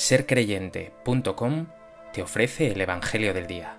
sercreyente.com 0.00 1.66
te 2.14 2.22
ofrece 2.22 2.72
el 2.72 2.80
Evangelio 2.80 3.34
del 3.34 3.46
Día. 3.46 3.76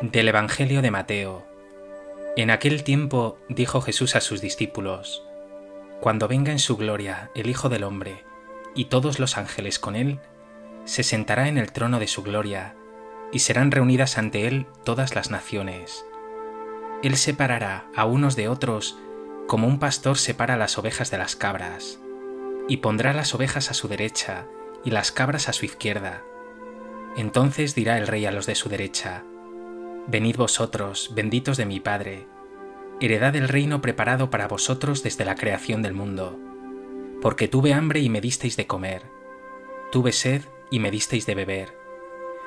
Del 0.00 0.28
Evangelio 0.28 0.80
de 0.80 0.90
Mateo. 0.90 1.44
En 2.38 2.50
aquel 2.50 2.82
tiempo 2.82 3.38
dijo 3.50 3.82
Jesús 3.82 4.16
a 4.16 4.22
sus 4.22 4.40
discípulos, 4.40 5.22
Cuando 6.00 6.28
venga 6.28 6.50
en 6.50 6.60
su 6.60 6.78
gloria 6.78 7.30
el 7.34 7.50
Hijo 7.50 7.68
del 7.68 7.84
Hombre, 7.84 8.24
y 8.74 8.86
todos 8.86 9.18
los 9.18 9.36
ángeles 9.36 9.78
con 9.78 9.96
él, 9.96 10.18
se 10.84 11.02
sentará 11.02 11.48
en 11.48 11.58
el 11.58 11.72
trono 11.72 11.98
de 11.98 12.06
su 12.06 12.22
gloria, 12.22 12.76
y 13.32 13.40
serán 13.40 13.70
reunidas 13.70 14.18
ante 14.18 14.46
él 14.46 14.66
todas 14.84 15.14
las 15.14 15.30
naciones. 15.30 16.04
Él 17.02 17.16
separará 17.16 17.86
a 17.94 18.04
unos 18.04 18.36
de 18.36 18.48
otros 18.48 18.98
como 19.46 19.66
un 19.66 19.78
pastor 19.78 20.18
separa 20.18 20.56
las 20.56 20.78
ovejas 20.78 21.10
de 21.10 21.18
las 21.18 21.36
cabras, 21.36 22.00
y 22.68 22.78
pondrá 22.78 23.12
las 23.12 23.34
ovejas 23.34 23.70
a 23.70 23.74
su 23.74 23.88
derecha 23.88 24.46
y 24.84 24.90
las 24.90 25.12
cabras 25.12 25.48
a 25.48 25.52
su 25.52 25.64
izquierda. 25.64 26.22
Entonces 27.16 27.74
dirá 27.74 27.98
el 27.98 28.06
rey 28.06 28.26
a 28.26 28.32
los 28.32 28.46
de 28.46 28.54
su 28.54 28.68
derecha, 28.68 29.24
Venid 30.06 30.36
vosotros, 30.36 31.12
benditos 31.14 31.56
de 31.56 31.66
mi 31.66 31.78
Padre, 31.78 32.26
heredad 33.00 33.36
el 33.36 33.48
reino 33.48 33.80
preparado 33.80 34.30
para 34.30 34.48
vosotros 34.48 35.02
desde 35.02 35.24
la 35.24 35.36
creación 35.36 35.82
del 35.82 35.92
mundo, 35.92 36.38
porque 37.20 37.48
tuve 37.48 37.74
hambre 37.74 38.00
y 38.00 38.08
me 38.08 38.20
disteis 38.20 38.56
de 38.56 38.66
comer, 38.66 39.04
tuve 39.92 40.12
sed 40.12 40.42
y 40.70 40.78
me 40.78 40.90
disteis 40.90 41.26
de 41.26 41.34
beber. 41.34 41.76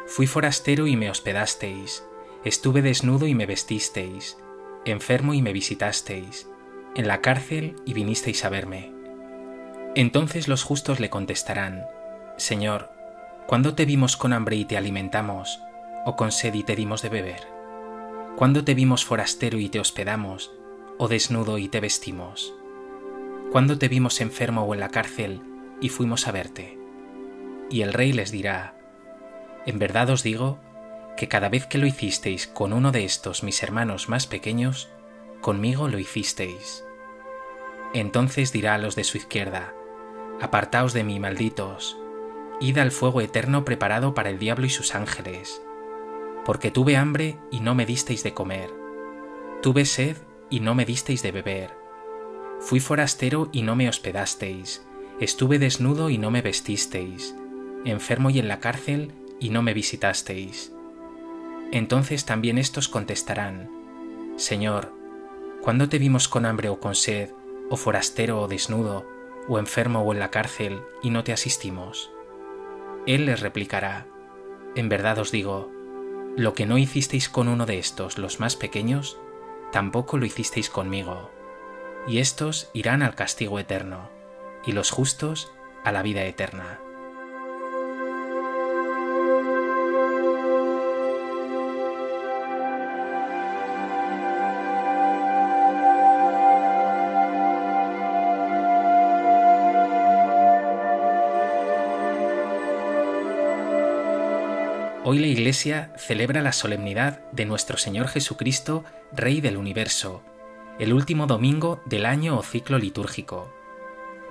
Fui 0.06 0.28
forastero 0.28 0.88
y 0.88 0.96
me 0.96 1.10
hospedasteis, 1.10 2.06
estuve 2.44 2.82
desnudo 2.82 3.28
y 3.28 3.36
me 3.36 3.46
vestisteis, 3.46 4.38
enfermo 4.86 5.34
y 5.34 5.42
me 5.42 5.54
visitasteis, 5.54 6.50
en 6.96 7.08
la 7.08 7.22
cárcel 7.22 7.76
y 7.86 7.94
vinisteis 7.94 8.44
a 8.46 8.50
verme. 8.50 8.94
Entonces 9.96 10.48
los 10.48 10.64
justos 10.64 11.00
le 11.00 11.10
contestarán, 11.10 11.86
Señor, 12.38 12.92
¿cuándo 13.48 13.76
te 13.76 13.86
vimos 13.86 14.18
con 14.18 14.34
hambre 14.34 14.56
y 14.56 14.66
te 14.66 14.78
alimentamos, 14.78 15.60
o 16.06 16.16
con 16.16 16.32
sed 16.32 16.54
y 16.54 16.64
te 16.64 16.76
dimos 16.76 17.02
de 17.02 17.10
beber? 17.10 17.48
¿Cuándo 18.36 18.64
te 18.64 18.74
vimos 18.74 19.06
forastero 19.06 19.60
y 19.60 19.70
te 19.70 19.80
hospedamos, 19.80 20.52
o 20.98 21.08
desnudo 21.08 21.58
y 21.60 21.70
te 21.70 21.80
vestimos? 21.80 22.54
¿Cuándo 23.52 23.78
te 23.78 23.88
vimos 23.88 24.20
enfermo 24.20 24.64
o 24.64 24.74
en 24.74 24.80
la 24.80 24.90
cárcel 24.90 25.42
y 25.80 25.90
fuimos 25.90 26.28
a 26.28 26.32
verte? 26.32 26.83
Y 27.74 27.82
el 27.82 27.92
rey 27.92 28.14
les 28.14 28.32
dirá, 28.32 28.76
En 29.66 29.80
verdad 29.80 30.12
os 30.12 30.22
digo 30.22 30.60
que 31.18 31.28
cada 31.28 31.50
vez 31.50 31.66
que 31.66 31.80
lo 31.80 31.88
hicisteis 31.88 32.46
con 32.46 32.72
uno 32.72 32.92
de 32.92 33.04
estos 33.04 33.42
mis 33.42 33.64
hermanos 33.64 34.10
más 34.10 34.28
pequeños, 34.28 34.92
conmigo 35.42 35.88
lo 35.88 35.98
hicisteis. 35.98 36.86
Entonces 37.96 38.54
dirá 38.54 38.76
a 38.76 38.78
los 38.78 38.96
de 38.96 39.04
su 39.04 39.18
izquierda, 39.18 39.74
Apartaos 40.40 40.94
de 40.94 41.04
mí, 41.04 41.20
malditos, 41.20 41.98
id 42.60 42.78
al 42.78 42.92
fuego 42.92 43.22
eterno 43.22 43.66
preparado 43.66 44.14
para 44.14 44.30
el 44.30 44.38
diablo 44.38 44.68
y 44.68 44.70
sus 44.70 44.94
ángeles, 44.94 45.60
porque 46.46 46.70
tuve 46.70 46.96
hambre 46.96 47.40
y 47.50 47.62
no 47.62 47.74
me 47.74 47.88
disteis 47.88 48.24
de 48.24 48.36
comer, 48.36 48.70
tuve 49.64 49.86
sed 49.86 50.18
y 50.52 50.60
no 50.60 50.76
me 50.76 50.86
disteis 50.86 51.24
de 51.24 51.32
beber, 51.32 51.72
fui 52.60 52.80
forastero 52.80 53.50
y 53.52 53.64
no 53.64 53.76
me 53.76 53.90
hospedasteis, 53.90 54.86
estuve 55.20 55.58
desnudo 55.58 56.12
y 56.12 56.20
no 56.20 56.30
me 56.30 56.44
vestisteis, 56.44 57.36
enfermo 57.92 58.30
y 58.30 58.40
en 58.40 58.48
la 58.48 58.60
cárcel, 58.60 59.12
y 59.40 59.50
no 59.50 59.62
me 59.62 59.74
visitasteis. 59.74 60.72
Entonces 61.72 62.26
también 62.26 62.58
éstos 62.58 62.88
contestarán, 62.88 63.70
Señor, 64.38 64.94
¿cuándo 65.62 65.90
te 65.90 66.00
vimos 66.00 66.28
con 66.28 66.46
hambre 66.46 66.70
o 66.70 66.80
con 66.80 66.96
sed, 66.96 67.32
o 67.70 67.78
forastero 67.78 68.42
o 68.42 68.48
desnudo, 68.48 69.06
o 69.48 69.60
enfermo 69.60 70.02
o 70.02 70.14
en 70.14 70.20
la 70.20 70.32
cárcel, 70.32 70.82
y 71.02 71.10
no 71.10 71.24
te 71.24 71.34
asistimos? 71.34 72.12
Él 73.06 73.26
les 73.26 73.42
replicará, 73.42 74.08
En 74.76 74.90
verdad 74.90 75.20
os 75.20 75.32
digo, 75.32 75.72
lo 76.36 76.54
que 76.54 76.66
no 76.66 76.78
hicisteis 76.78 77.30
con 77.30 77.48
uno 77.48 77.66
de 77.66 77.78
estos, 77.78 78.18
los 78.18 78.40
más 78.40 78.56
pequeños, 78.56 79.18
tampoco 79.72 80.18
lo 80.18 80.26
hicisteis 80.26 80.70
conmigo. 80.70 81.30
Y 82.08 82.20
éstos 82.20 82.70
irán 82.74 83.04
al 83.04 83.14
castigo 83.14 83.60
eterno, 83.60 84.10
y 84.66 84.72
los 84.72 84.90
justos 84.90 85.52
a 85.84 85.92
la 85.92 86.02
vida 86.02 86.24
eterna. 86.24 86.80
Hoy 105.14 105.20
la 105.20 105.28
Iglesia 105.28 105.94
celebra 105.96 106.42
la 106.42 106.52
solemnidad 106.52 107.20
de 107.32 107.46
nuestro 107.46 107.78
Señor 107.78 108.08
Jesucristo, 108.08 108.84
Rey 109.12 109.42
del 109.42 109.58
Universo, 109.58 110.24
el 110.80 110.92
último 110.92 111.28
domingo 111.28 111.84
del 111.86 112.08
año 112.08 112.36
o 112.36 112.42
ciclo 112.42 112.80
litúrgico. 112.80 113.54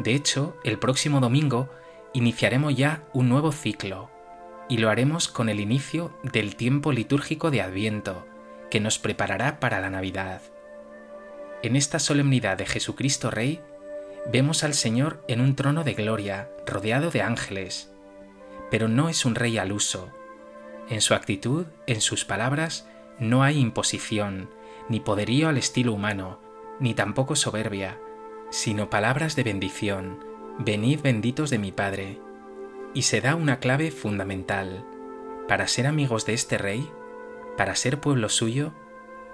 De 0.00 0.12
hecho, 0.12 0.56
el 0.65 0.81
próximo 0.81 1.20
domingo 1.20 1.70
iniciaremos 2.12 2.75
ya 2.75 3.04
un 3.12 3.28
nuevo 3.28 3.53
ciclo, 3.53 4.10
y 4.69 4.78
lo 4.78 4.91
haremos 4.91 5.28
con 5.28 5.48
el 5.48 5.60
inicio 5.60 6.19
del 6.25 6.56
tiempo 6.56 6.91
litúrgico 6.91 7.53
de 7.53 7.62
Adviento, 7.62 8.26
que 8.69 8.81
nos 8.81 8.99
preparará 8.99 9.60
para 9.60 9.78
la 9.78 9.88
Navidad. 9.88 10.41
En 11.62 11.76
esta 11.76 12.00
solemnidad 12.00 12.59
de 12.59 12.66
Jesucristo 12.66 13.31
Rey, 13.31 13.60
vemos 14.32 14.64
al 14.64 14.75
Señor 14.75 15.22
en 15.28 15.43
un 15.43 15.54
trono 15.54 15.84
de 15.84 15.94
gloria, 15.94 16.50
rodeado 16.66 17.12
de 17.12 17.22
ángeles, 17.22 17.93
pero 18.69 18.88
no 18.88 19.09
es 19.09 19.25
un 19.25 19.37
rey 19.37 19.59
al 19.59 19.70
uso, 19.70 20.10
en 20.88 21.00
su 21.00 21.15
actitud, 21.15 21.66
en 21.87 22.00
sus 22.00 22.25
palabras, 22.25 22.88
no 23.19 23.43
hay 23.43 23.59
imposición, 23.59 24.50
ni 24.88 25.00
poderío 25.00 25.48
al 25.48 25.59
estilo 25.59 25.93
humano, 25.93 26.41
ni 26.81 26.94
tampoco 26.94 27.37
soberbia, 27.37 27.98
sino 28.50 28.91
palabras 28.91 29.37
de 29.37 29.44
bendición, 29.44 30.25
venid 30.59 31.00
benditos 31.00 31.50
de 31.50 31.59
mi 31.59 31.72
Padre. 31.72 32.19
Y 32.94 33.03
se 33.03 33.20
da 33.20 33.34
una 33.34 33.59
clave 33.59 33.91
fundamental. 33.91 34.84
Para 35.48 35.66
ser 35.66 35.87
amigos 35.87 36.26
de 36.26 36.34
este 36.34 36.59
rey, 36.59 36.91
para 37.56 37.75
ser 37.75 38.00
pueblo 38.00 38.28
suyo, 38.28 38.72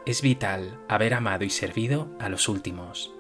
es 0.07 0.23
vital 0.23 0.79
haber 0.89 1.15
amado 1.15 1.45
y 1.45 1.51
servido 1.51 2.09
a 2.21 2.29
los 2.29 2.49
últimos. 2.49 3.18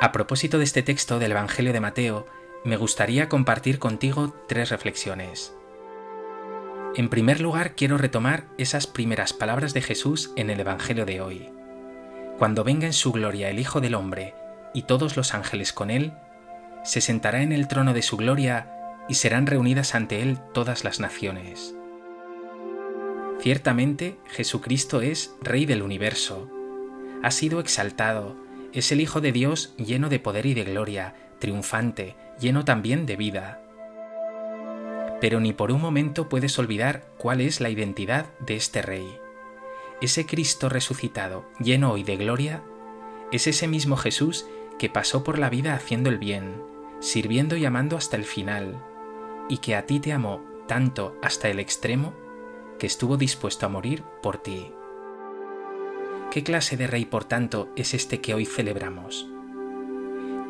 A 0.00 0.12
propósito 0.12 0.58
de 0.58 0.64
este 0.64 0.84
texto 0.84 1.18
del 1.18 1.32
Evangelio 1.32 1.72
de 1.72 1.80
Mateo, 1.80 2.24
me 2.64 2.76
gustaría 2.76 3.28
compartir 3.28 3.80
contigo 3.80 4.32
tres 4.46 4.70
reflexiones. 4.70 5.52
En 6.94 7.08
primer 7.08 7.40
lugar, 7.40 7.74
quiero 7.74 7.98
retomar 7.98 8.44
esas 8.58 8.86
primeras 8.86 9.32
palabras 9.32 9.74
de 9.74 9.82
Jesús 9.82 10.30
en 10.36 10.50
el 10.50 10.60
Evangelio 10.60 11.04
de 11.04 11.20
hoy. 11.20 11.50
Cuando 12.38 12.62
venga 12.62 12.86
en 12.86 12.92
su 12.92 13.10
gloria 13.10 13.50
el 13.50 13.58
Hijo 13.58 13.80
del 13.80 13.96
Hombre 13.96 14.34
y 14.72 14.82
todos 14.82 15.16
los 15.16 15.34
ángeles 15.34 15.72
con 15.72 15.90
él, 15.90 16.12
se 16.84 17.00
sentará 17.00 17.42
en 17.42 17.50
el 17.50 17.66
trono 17.66 17.92
de 17.92 18.02
su 18.02 18.16
gloria 18.16 18.70
y 19.08 19.14
serán 19.14 19.48
reunidas 19.48 19.96
ante 19.96 20.22
él 20.22 20.38
todas 20.54 20.84
las 20.84 21.00
naciones. 21.00 21.74
Ciertamente, 23.40 24.16
Jesucristo 24.28 25.00
es 25.00 25.34
Rey 25.40 25.66
del 25.66 25.82
universo. 25.82 26.48
Ha 27.24 27.32
sido 27.32 27.58
exaltado, 27.58 28.36
es 28.72 28.92
el 28.92 29.00
Hijo 29.00 29.20
de 29.20 29.32
Dios 29.32 29.74
lleno 29.76 30.08
de 30.08 30.20
poder 30.20 30.46
y 30.46 30.54
de 30.54 30.64
gloria, 30.64 31.14
triunfante, 31.38 32.16
lleno 32.38 32.64
también 32.64 33.06
de 33.06 33.16
vida. 33.16 33.62
Pero 35.20 35.40
ni 35.40 35.52
por 35.52 35.72
un 35.72 35.80
momento 35.80 36.28
puedes 36.28 36.58
olvidar 36.58 37.06
cuál 37.16 37.40
es 37.40 37.60
la 37.60 37.70
identidad 37.70 38.26
de 38.40 38.56
este 38.56 38.82
Rey. 38.82 39.18
Ese 40.00 40.26
Cristo 40.26 40.68
resucitado, 40.68 41.44
lleno 41.58 41.90
hoy 41.92 42.04
de 42.04 42.16
gloria, 42.16 42.62
es 43.32 43.46
ese 43.46 43.66
mismo 43.66 43.96
Jesús 43.96 44.46
que 44.78 44.88
pasó 44.88 45.24
por 45.24 45.38
la 45.38 45.50
vida 45.50 45.74
haciendo 45.74 46.08
el 46.08 46.18
bien, 46.18 46.62
sirviendo 47.00 47.56
y 47.56 47.64
amando 47.64 47.96
hasta 47.96 48.16
el 48.16 48.24
final, 48.24 48.80
y 49.48 49.58
que 49.58 49.74
a 49.74 49.86
ti 49.86 49.98
te 49.98 50.12
amó 50.12 50.44
tanto 50.68 51.16
hasta 51.22 51.48
el 51.48 51.58
extremo 51.58 52.14
que 52.78 52.86
estuvo 52.86 53.16
dispuesto 53.16 53.66
a 53.66 53.68
morir 53.68 54.04
por 54.22 54.38
ti. 54.38 54.72
¿Qué 56.38 56.44
clase 56.44 56.76
de 56.76 56.86
rey, 56.86 57.04
por 57.04 57.24
tanto, 57.24 57.68
es 57.74 57.94
este 57.94 58.20
que 58.20 58.32
hoy 58.32 58.46
celebramos? 58.46 59.26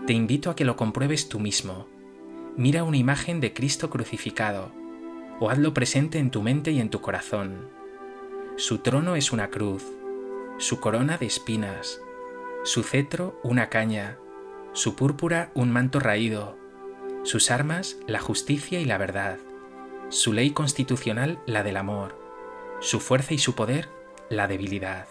Te 0.06 0.12
invito 0.12 0.50
a 0.50 0.54
que 0.54 0.66
lo 0.66 0.76
compruebes 0.76 1.30
tú 1.30 1.40
mismo. 1.40 1.86
Mira 2.58 2.84
una 2.84 2.98
imagen 2.98 3.40
de 3.40 3.54
Cristo 3.54 3.88
crucificado, 3.88 4.70
o 5.40 5.48
hazlo 5.48 5.72
presente 5.72 6.18
en 6.18 6.30
tu 6.30 6.42
mente 6.42 6.72
y 6.72 6.80
en 6.80 6.90
tu 6.90 7.00
corazón. 7.00 7.70
Su 8.58 8.80
trono 8.80 9.16
es 9.16 9.32
una 9.32 9.48
cruz, 9.48 9.82
su 10.58 10.78
corona 10.78 11.16
de 11.16 11.24
espinas, 11.24 12.02
su 12.64 12.82
cetro 12.82 13.40
una 13.42 13.70
caña, 13.70 14.18
su 14.74 14.94
púrpura 14.94 15.50
un 15.54 15.70
manto 15.70 16.00
raído, 16.00 16.58
sus 17.22 17.50
armas 17.50 17.96
la 18.06 18.20
justicia 18.20 18.78
y 18.78 18.84
la 18.84 18.98
verdad, 18.98 19.38
su 20.10 20.34
ley 20.34 20.50
constitucional 20.50 21.38
la 21.46 21.62
del 21.62 21.78
amor, 21.78 22.14
su 22.80 23.00
fuerza 23.00 23.32
y 23.32 23.38
su 23.38 23.54
poder 23.54 23.88
la 24.28 24.48
debilidad. 24.48 25.08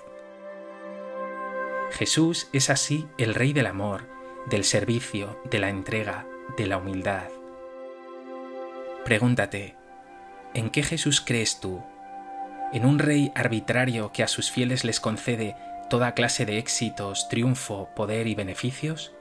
Jesús 1.92 2.50
es 2.54 2.70
así 2.70 3.08
el 3.18 3.34
Rey 3.34 3.54
del 3.54 3.66
amor, 3.66 4.08
del 4.50 4.64
servicio, 4.64 5.42
de 5.50 5.60
la 5.60 5.70
entrega, 5.70 6.28
de 6.58 6.68
la 6.68 6.78
humildad. 6.78 7.30
Pregúntate, 9.06 9.76
¿en 10.54 10.70
qué 10.70 10.84
Jesús 10.84 11.22
crees 11.22 11.60
tú? 11.60 11.82
¿En 12.74 12.86
un 12.86 13.00
rey 13.00 13.32
arbitrario 13.36 14.12
que 14.12 14.24
a 14.24 14.28
sus 14.28 14.52
fieles 14.52 14.84
les 14.84 15.00
concede 15.00 15.56
toda 15.90 16.14
clase 16.14 16.46
de 16.46 16.58
éxitos, 16.58 17.30
triunfo, 17.30 17.90
poder 17.96 18.28
y 18.28 18.36
beneficios? 18.36 19.14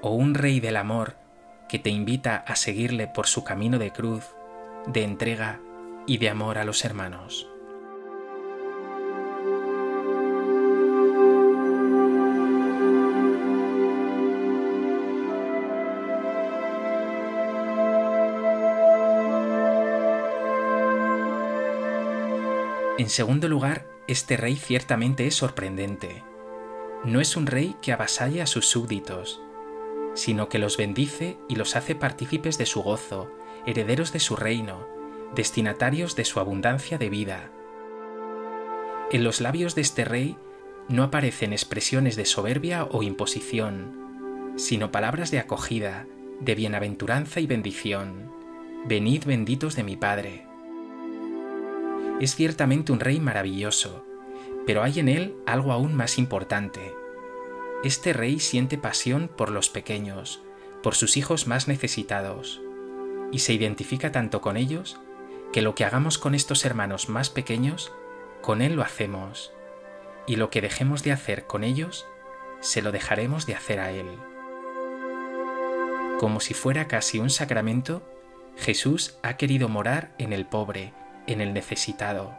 ¿O 0.00 0.14
un 0.14 0.34
rey 0.34 0.60
del 0.60 0.76
amor 0.76 1.16
que 1.68 1.80
te 1.80 1.90
invita 1.90 2.36
a 2.36 2.54
seguirle 2.54 3.08
por 3.08 3.26
su 3.26 3.42
camino 3.42 3.78
de 3.80 3.90
cruz, 3.90 4.28
de 4.86 5.02
entrega 5.02 5.60
y 6.06 6.18
de 6.18 6.30
amor 6.30 6.58
a 6.58 6.64
los 6.64 6.84
hermanos? 6.84 7.49
En 23.00 23.08
segundo 23.08 23.48
lugar, 23.48 23.86
este 24.08 24.36
rey 24.36 24.56
ciertamente 24.56 25.26
es 25.26 25.34
sorprendente. 25.34 26.22
No 27.02 27.22
es 27.22 27.34
un 27.34 27.46
rey 27.46 27.74
que 27.80 27.94
avasalla 27.94 28.42
a 28.42 28.46
sus 28.46 28.66
súbditos, 28.66 29.40
sino 30.12 30.50
que 30.50 30.58
los 30.58 30.76
bendice 30.76 31.38
y 31.48 31.56
los 31.56 31.76
hace 31.76 31.94
partícipes 31.94 32.58
de 32.58 32.66
su 32.66 32.82
gozo, 32.82 33.32
herederos 33.64 34.12
de 34.12 34.20
su 34.20 34.36
reino, 34.36 34.86
destinatarios 35.34 36.14
de 36.14 36.26
su 36.26 36.40
abundancia 36.40 36.98
de 36.98 37.08
vida. 37.08 37.50
En 39.10 39.24
los 39.24 39.40
labios 39.40 39.74
de 39.74 39.80
este 39.80 40.04
rey 40.04 40.36
no 40.90 41.02
aparecen 41.02 41.54
expresiones 41.54 42.16
de 42.16 42.26
soberbia 42.26 42.84
o 42.84 43.02
imposición, 43.02 44.52
sino 44.58 44.92
palabras 44.92 45.30
de 45.30 45.38
acogida, 45.38 46.06
de 46.40 46.54
bienaventuranza 46.54 47.40
y 47.40 47.46
bendición. 47.46 48.30
Venid 48.84 49.24
benditos 49.24 49.74
de 49.74 49.84
mi 49.84 49.96
Padre 49.96 50.49
es 52.20 52.34
ciertamente 52.34 52.92
un 52.92 53.00
rey 53.00 53.18
maravilloso, 53.18 54.04
pero 54.66 54.82
hay 54.82 55.00
en 55.00 55.08
él 55.08 55.34
algo 55.46 55.72
aún 55.72 55.94
más 55.94 56.18
importante. 56.18 56.94
Este 57.82 58.12
rey 58.12 58.40
siente 58.40 58.76
pasión 58.76 59.28
por 59.34 59.50
los 59.50 59.70
pequeños, 59.70 60.42
por 60.82 60.94
sus 60.94 61.16
hijos 61.16 61.46
más 61.46 61.66
necesitados, 61.66 62.60
y 63.32 63.40
se 63.40 63.54
identifica 63.54 64.12
tanto 64.12 64.40
con 64.40 64.56
ellos 64.56 65.00
que 65.52 65.62
lo 65.62 65.74
que 65.74 65.84
hagamos 65.84 66.18
con 66.18 66.34
estos 66.34 66.64
hermanos 66.64 67.08
más 67.08 67.30
pequeños, 67.30 67.92
con 68.42 68.60
él 68.60 68.76
lo 68.76 68.82
hacemos, 68.82 69.52
y 70.26 70.36
lo 70.36 70.50
que 70.50 70.60
dejemos 70.60 71.02
de 71.02 71.12
hacer 71.12 71.46
con 71.46 71.64
ellos, 71.64 72.06
se 72.60 72.82
lo 72.82 72.92
dejaremos 72.92 73.46
de 73.46 73.54
hacer 73.54 73.80
a 73.80 73.90
él. 73.90 74.06
Como 76.18 76.40
si 76.40 76.52
fuera 76.52 76.86
casi 76.86 77.18
un 77.18 77.30
sacramento, 77.30 78.02
Jesús 78.56 79.18
ha 79.22 79.38
querido 79.38 79.70
morar 79.70 80.14
en 80.18 80.34
el 80.34 80.46
pobre, 80.46 80.92
en 81.26 81.40
el 81.40 81.52
necesitado, 81.52 82.34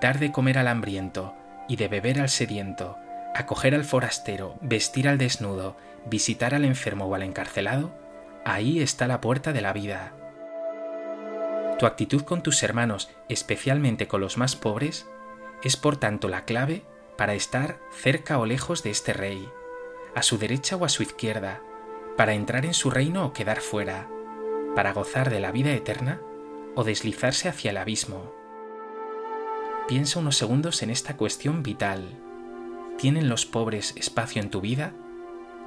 dar 0.00 0.18
de 0.18 0.32
comer 0.32 0.58
al 0.58 0.68
hambriento 0.68 1.34
y 1.68 1.76
de 1.76 1.88
beber 1.88 2.20
al 2.20 2.28
sediento, 2.28 2.98
acoger 3.34 3.74
al 3.74 3.84
forastero, 3.84 4.56
vestir 4.60 5.08
al 5.08 5.18
desnudo, 5.18 5.76
visitar 6.06 6.54
al 6.54 6.64
enfermo 6.64 7.06
o 7.06 7.14
al 7.14 7.22
encarcelado, 7.22 7.92
ahí 8.44 8.80
está 8.80 9.06
la 9.06 9.20
puerta 9.20 9.52
de 9.52 9.60
la 9.60 9.72
vida. 9.72 10.12
Tu 11.78 11.86
actitud 11.86 12.22
con 12.22 12.42
tus 12.42 12.62
hermanos, 12.62 13.10
especialmente 13.28 14.06
con 14.06 14.20
los 14.20 14.36
más 14.36 14.56
pobres, 14.56 15.06
es 15.62 15.76
por 15.76 15.96
tanto 15.96 16.28
la 16.28 16.44
clave 16.44 16.82
para 17.16 17.34
estar 17.34 17.78
cerca 17.92 18.38
o 18.38 18.46
lejos 18.46 18.82
de 18.82 18.90
este 18.90 19.12
rey, 19.12 19.48
a 20.14 20.22
su 20.22 20.38
derecha 20.38 20.76
o 20.76 20.84
a 20.84 20.88
su 20.88 21.02
izquierda, 21.02 21.60
para 22.16 22.34
entrar 22.34 22.66
en 22.66 22.74
su 22.74 22.90
reino 22.90 23.24
o 23.24 23.32
quedar 23.32 23.60
fuera, 23.60 24.08
para 24.74 24.92
gozar 24.92 25.30
de 25.30 25.40
la 25.40 25.52
vida 25.52 25.72
eterna 25.72 26.20
o 26.74 26.84
deslizarse 26.84 27.48
hacia 27.48 27.70
el 27.70 27.76
abismo. 27.76 28.32
Piensa 29.88 30.20
unos 30.20 30.36
segundos 30.36 30.82
en 30.82 30.90
esta 30.90 31.16
cuestión 31.16 31.62
vital. 31.62 32.08
¿Tienen 32.98 33.28
los 33.28 33.46
pobres 33.46 33.94
espacio 33.96 34.40
en 34.40 34.50
tu 34.50 34.60
vida? 34.60 34.92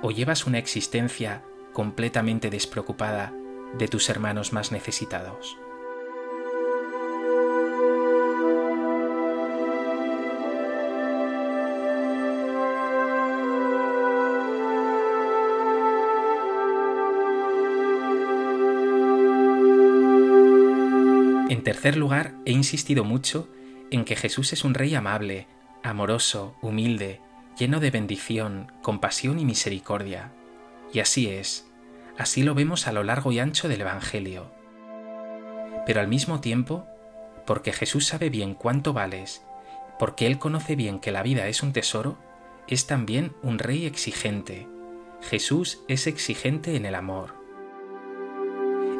¿O 0.01 0.11
llevas 0.11 0.45
una 0.45 0.59
existencia 0.59 1.43
completamente 1.73 2.49
despreocupada 2.49 3.33
de 3.77 3.87
tus 3.87 4.09
hermanos 4.09 4.53
más 4.53 4.71
necesitados? 4.71 5.57
En 21.63 21.71
tercer 21.71 21.95
lugar, 21.95 22.33
he 22.43 22.51
insistido 22.51 23.05
mucho 23.05 23.47
en 23.89 24.03
que 24.03 24.17
Jesús 24.17 24.51
es 24.51 24.65
un 24.65 24.73
rey 24.73 24.95
amable, 24.95 25.47
amoroso, 25.81 26.57
humilde, 26.61 27.21
lleno 27.57 27.79
de 27.79 27.89
bendición, 27.89 28.69
compasión 28.81 29.39
y 29.39 29.45
misericordia. 29.45 30.33
Y 30.91 30.99
así 30.99 31.29
es, 31.29 31.65
así 32.17 32.43
lo 32.43 32.53
vemos 32.53 32.85
a 32.85 32.91
lo 32.91 33.05
largo 33.05 33.31
y 33.31 33.39
ancho 33.39 33.69
del 33.69 33.79
Evangelio. 33.79 34.51
Pero 35.85 36.01
al 36.01 36.09
mismo 36.09 36.41
tiempo, 36.41 36.85
porque 37.47 37.71
Jesús 37.71 38.07
sabe 38.07 38.29
bien 38.29 38.55
cuánto 38.55 38.91
vales, 38.91 39.41
porque 39.99 40.27
Él 40.27 40.39
conoce 40.39 40.75
bien 40.75 40.99
que 40.99 41.13
la 41.13 41.23
vida 41.23 41.47
es 41.47 41.63
un 41.63 41.71
tesoro, 41.71 42.17
es 42.67 42.87
también 42.87 43.37
un 43.41 43.57
rey 43.57 43.85
exigente. 43.85 44.67
Jesús 45.21 45.79
es 45.87 46.07
exigente 46.07 46.75
en 46.75 46.85
el 46.85 46.95
amor. 46.95 47.41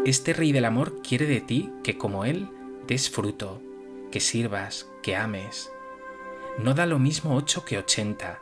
Este 0.06 0.34
Rey 0.34 0.52
del 0.52 0.66
Amor 0.66 1.02
quiere 1.02 1.26
de 1.28 1.40
ti 1.40 1.72
que 1.82 1.98
como 1.98 2.26
Él 2.26 2.50
des 2.88 3.10
fruto, 3.10 3.62
que 4.12 4.20
sirvas, 4.20 4.92
que 5.02 5.16
ames. 5.16 5.72
No 6.60 6.74
da 6.74 6.86
lo 6.86 7.00
mismo 7.00 7.36
ocho 7.36 7.64
que 7.64 7.78
ochenta, 7.78 8.42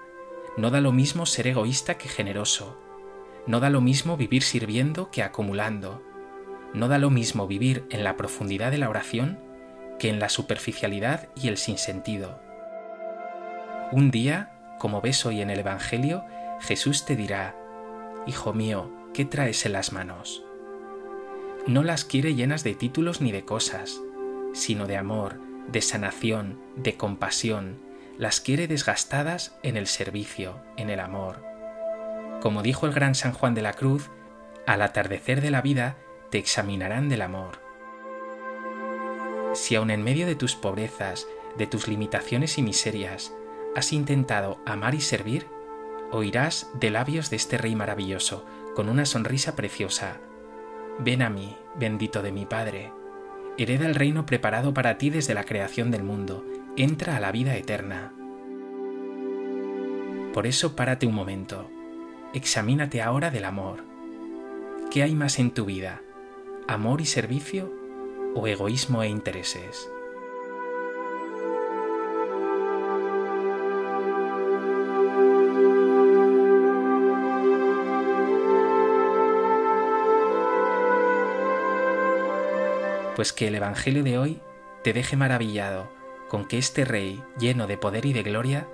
no 0.57 0.71
da 0.71 0.81
lo 0.81 0.91
mismo 0.91 1.27
ser 1.27 1.45
egoísta 1.45 2.00
que 2.00 2.09
generoso, 2.09 2.81
no 3.45 3.59
da 3.59 3.69
lo 3.69 3.79
mismo 3.79 4.17
vivir 4.17 4.41
sirviendo 4.41 5.12
que 5.12 5.21
acumulando, 5.21 6.01
no 6.74 6.88
da 6.88 6.97
lo 6.97 7.12
mismo 7.12 7.45
vivir 7.45 7.86
en 7.91 8.03
la 8.03 8.17
profundidad 8.17 8.71
de 8.71 8.79
la 8.79 8.89
oración 8.89 9.38
que 10.00 10.09
en 10.09 10.19
la 10.19 10.29
superficialidad 10.29 11.29
y 11.36 11.47
el 11.47 11.57
sinsentido. 11.57 12.41
Un 13.91 14.09
día, 14.09 14.51
como 14.79 15.00
ves 15.00 15.27
hoy 15.27 15.41
en 15.41 15.51
el 15.51 15.59
Evangelio, 15.59 16.25
Jesús 16.59 17.05
te 17.05 17.15
dirá, 17.15 17.55
Hijo 18.25 18.51
mío, 18.51 18.91
¿qué 19.13 19.25
traes 19.25 19.63
en 19.67 19.74
las 19.74 19.91
manos? 19.91 20.43
No 21.68 21.84
las 21.84 22.06
quiere 22.06 22.34
llenas 22.34 22.63
de 22.63 22.74
títulos 22.75 23.22
ni 23.22 23.32
de 23.32 23.46
cosas, 23.46 24.01
sino 24.53 24.88
de 24.88 24.98
amor, 24.98 25.39
de 25.72 25.82
sanación, 25.82 26.60
de 26.75 26.96
compasión, 26.98 27.77
las 28.18 28.41
quiere 28.41 28.68
desgastadas 28.68 29.56
en 29.63 29.77
el 29.77 29.88
servicio, 29.88 30.60
en 30.77 30.89
el 30.89 31.00
amor. 31.00 31.44
Como 32.41 32.63
dijo 32.63 32.88
el 32.88 32.94
gran 32.94 33.15
San 33.15 33.34
Juan 33.34 33.53
de 33.53 33.62
la 33.62 33.74
Cruz, 33.74 34.10
al 34.65 34.82
atardecer 34.82 35.41
de 35.41 35.51
la 35.51 35.62
vida 35.62 35.98
te 36.30 36.38
examinarán 36.38 37.10
del 37.10 37.22
amor. 37.22 37.62
Si 39.53 39.75
aun 39.75 39.91
en 39.91 40.03
medio 40.03 40.25
de 40.25 40.36
tus 40.36 40.56
pobrezas, 40.56 41.27
de 41.58 41.68
tus 41.68 41.88
limitaciones 41.88 42.58
y 42.58 42.63
miserias, 42.63 43.34
has 43.75 43.94
intentado 43.94 44.60
amar 44.65 44.96
y 44.96 45.01
servir, 45.01 45.46
oirás 46.12 46.70
de 46.74 46.89
labios 46.89 47.30
de 47.30 47.36
este 47.36 47.58
Rey 47.58 47.75
maravilloso, 47.75 48.46
con 48.75 48.89
una 48.89 49.06
sonrisa 49.06 49.56
preciosa, 49.56 50.20
Ven 51.03 51.24
a 51.24 51.31
mí, 51.31 51.58
bendito 51.79 52.22
de 52.22 52.31
mi 52.31 52.46
Padre. 52.46 52.91
Hereda 53.58 53.88
el 53.88 53.96
reino 53.96 54.27
preparado 54.27 54.72
para 54.72 55.00
ti 55.00 55.10
desde 55.10 55.34
la 55.34 55.46
creación 55.46 55.89
del 55.89 56.03
mundo. 56.03 56.46
Entra 56.77 57.15
a 57.15 57.20
la 57.20 57.31
vida 57.31 57.55
eterna. 57.55 58.13
Por 60.31 60.46
eso 60.46 60.75
párate 60.75 61.08
un 61.08 61.15
momento. 61.15 61.72
Examínate 62.36 63.01
ahora 63.01 63.31
del 63.31 63.46
amor. 63.46 63.84
¿Qué 64.91 65.01
hay 65.01 65.15
más 65.15 65.39
en 65.39 65.51
tu 65.51 65.65
vida? 65.65 66.03
¿Amor 66.67 67.01
y 67.01 67.05
servicio 67.08 67.74
o 68.36 68.46
egoísmo 68.46 69.01
e 69.01 69.10
intereses? 69.10 69.89
Pues 83.21 83.33
que 83.33 83.49
el 83.49 83.53
Evangelio 83.53 84.01
de 84.01 84.17
hoy 84.17 84.41
te 84.83 84.93
deje 84.93 85.15
maravillado 85.15 85.91
con 86.27 86.47
que 86.47 86.57
este 86.57 86.85
Rey, 86.85 87.21
lleno 87.37 87.67
de 87.67 87.77
poder 87.77 88.07
y 88.07 88.13
de 88.13 88.23
gloria, 88.23 88.67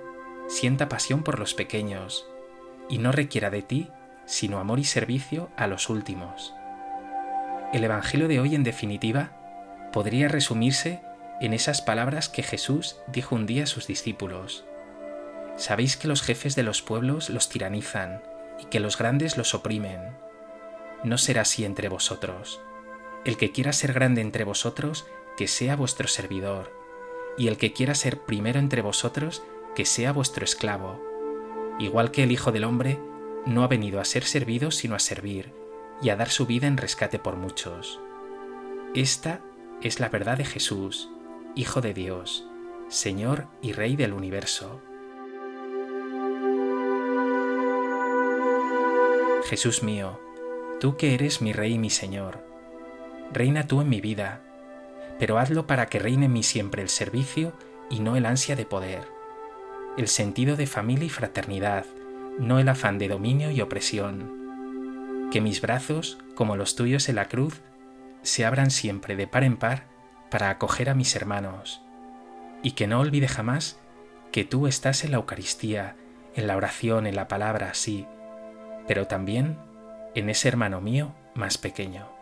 sienta 0.48 0.88
pasión 0.88 1.22
por 1.22 1.38
los 1.38 1.52
pequeños, 1.52 2.26
y 2.88 2.96
no 2.96 3.12
requiera 3.12 3.50
de 3.50 3.60
ti 3.60 3.90
sino 4.24 4.58
amor 4.58 4.78
y 4.78 4.84
servicio 4.84 5.50
a 5.58 5.66
los 5.66 5.90
últimos. 5.90 6.54
El 7.74 7.84
Evangelio 7.84 8.26
de 8.26 8.40
hoy, 8.40 8.54
en 8.54 8.64
definitiva, 8.64 9.32
podría 9.92 10.28
resumirse 10.28 11.02
en 11.42 11.52
esas 11.52 11.82
palabras 11.82 12.30
que 12.30 12.42
Jesús 12.42 12.96
dijo 13.06 13.34
un 13.34 13.44
día 13.44 13.64
a 13.64 13.66
sus 13.66 13.86
discípulos. 13.86 14.64
Sabéis 15.56 15.98
que 15.98 16.08
los 16.08 16.22
jefes 16.22 16.56
de 16.56 16.62
los 16.62 16.80
pueblos 16.80 17.28
los 17.28 17.50
tiranizan 17.50 18.22
y 18.58 18.64
que 18.64 18.80
los 18.80 18.96
grandes 18.96 19.36
los 19.36 19.52
oprimen. 19.52 20.16
No 21.04 21.18
será 21.18 21.42
así 21.42 21.66
entre 21.66 21.90
vosotros. 21.90 22.62
El 23.28 23.36
que 23.36 23.52
quiera 23.52 23.74
ser 23.74 23.92
grande 23.92 24.22
entre 24.22 24.44
vosotros, 24.44 25.06
que 25.36 25.48
sea 25.48 25.76
vuestro 25.76 26.08
servidor, 26.08 26.72
y 27.36 27.48
el 27.48 27.58
que 27.58 27.74
quiera 27.74 27.94
ser 27.94 28.20
primero 28.20 28.58
entre 28.58 28.80
vosotros, 28.80 29.42
que 29.74 29.84
sea 29.84 30.12
vuestro 30.14 30.46
esclavo. 30.46 30.98
Igual 31.78 32.10
que 32.10 32.22
el 32.22 32.32
Hijo 32.32 32.52
del 32.52 32.64
Hombre 32.64 32.98
no 33.44 33.64
ha 33.64 33.68
venido 33.68 34.00
a 34.00 34.06
ser 34.06 34.24
servido 34.24 34.70
sino 34.70 34.94
a 34.94 34.98
servir, 34.98 35.52
y 36.00 36.08
a 36.08 36.16
dar 36.16 36.30
su 36.30 36.46
vida 36.46 36.68
en 36.68 36.78
rescate 36.78 37.18
por 37.18 37.36
muchos. 37.36 38.00
Esta 38.94 39.42
es 39.82 40.00
la 40.00 40.08
verdad 40.08 40.38
de 40.38 40.46
Jesús, 40.46 41.10
Hijo 41.54 41.82
de 41.82 41.92
Dios, 41.92 42.46
Señor 42.88 43.46
y 43.60 43.72
Rey 43.72 43.94
del 43.94 44.14
universo. 44.14 44.80
Jesús 49.50 49.82
mío, 49.82 50.18
tú 50.80 50.96
que 50.96 51.12
eres 51.12 51.42
mi 51.42 51.52
Rey 51.52 51.74
y 51.74 51.78
mi 51.78 51.90
Señor, 51.90 52.47
reina 53.32 53.66
tú 53.66 53.80
en 53.80 53.88
mi 53.88 54.00
vida, 54.00 54.40
pero 55.18 55.38
hazlo 55.38 55.66
para 55.66 55.86
que 55.86 55.98
reine 55.98 56.26
en 56.26 56.32
mí 56.32 56.42
siempre 56.42 56.82
el 56.82 56.88
servicio 56.88 57.52
y 57.90 58.00
no 58.00 58.16
el 58.16 58.26
ansia 58.26 58.56
de 58.56 58.66
poder, 58.66 59.08
el 59.96 60.08
sentido 60.08 60.56
de 60.56 60.66
familia 60.66 61.06
y 61.06 61.10
fraternidad, 61.10 61.84
no 62.38 62.58
el 62.58 62.68
afán 62.68 62.98
de 62.98 63.08
dominio 63.08 63.50
y 63.50 63.60
opresión. 63.60 65.28
Que 65.30 65.40
mis 65.40 65.60
brazos, 65.60 66.18
como 66.34 66.56
los 66.56 66.76
tuyos 66.76 67.08
en 67.08 67.16
la 67.16 67.26
cruz, 67.28 67.60
se 68.22 68.46
abran 68.46 68.70
siempre 68.70 69.16
de 69.16 69.26
par 69.26 69.44
en 69.44 69.56
par 69.56 69.86
para 70.30 70.50
acoger 70.50 70.88
a 70.90 70.94
mis 70.94 71.14
hermanos, 71.16 71.82
y 72.62 72.72
que 72.72 72.86
no 72.86 73.00
olvide 73.00 73.28
jamás 73.28 73.78
que 74.32 74.44
tú 74.44 74.66
estás 74.66 75.04
en 75.04 75.10
la 75.12 75.16
Eucaristía, 75.18 75.96
en 76.34 76.46
la 76.46 76.56
oración, 76.56 77.06
en 77.06 77.16
la 77.16 77.28
palabra, 77.28 77.74
sí, 77.74 78.06
pero 78.86 79.06
también 79.06 79.58
en 80.14 80.30
ese 80.30 80.48
hermano 80.48 80.80
mío 80.80 81.14
más 81.34 81.58
pequeño. 81.58 82.17